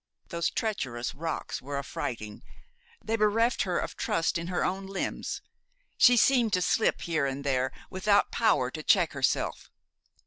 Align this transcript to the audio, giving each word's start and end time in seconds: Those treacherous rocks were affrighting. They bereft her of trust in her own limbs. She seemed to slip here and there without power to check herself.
Those 0.29 0.49
treacherous 0.49 1.13
rocks 1.13 1.61
were 1.61 1.77
affrighting. 1.77 2.41
They 3.05 3.15
bereft 3.15 3.61
her 3.61 3.77
of 3.77 3.95
trust 3.95 4.39
in 4.39 4.47
her 4.47 4.65
own 4.65 4.87
limbs. 4.87 5.43
She 5.95 6.17
seemed 6.17 6.53
to 6.53 6.61
slip 6.63 7.01
here 7.01 7.27
and 7.27 7.43
there 7.43 7.71
without 7.91 8.31
power 8.31 8.71
to 8.71 8.81
check 8.81 9.13
herself. 9.13 9.69